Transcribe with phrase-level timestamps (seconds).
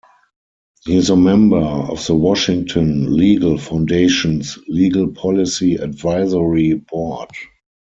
[0.83, 7.29] He is a member of the Washington Legal Foundation's Legal Policy Advisory Board.